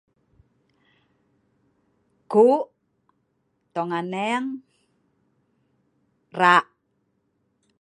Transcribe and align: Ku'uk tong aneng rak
Ku'uk 2.31 2.65
tong 3.73 3.91
aneng 3.99 4.45
rak 6.39 6.65